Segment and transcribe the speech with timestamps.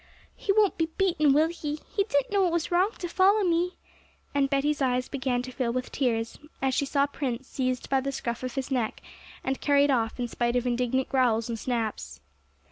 [0.35, 1.79] 'He won't be beaten, will he?
[1.95, 3.77] He didn't know it was wrong to follow me';
[4.33, 8.11] and Betty's eyes began to fill with tears, as she saw Prince seized by the
[8.11, 9.03] scruff of his neck,
[9.43, 12.19] and carried off, in spite of indignant growls and snaps.